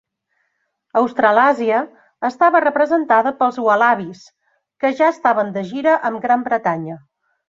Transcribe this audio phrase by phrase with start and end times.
[1.01, 1.81] Australàsia
[2.29, 4.23] estava representada pels Ualabis,
[4.85, 6.97] que ja estaven de gira amb Gran Bretanya.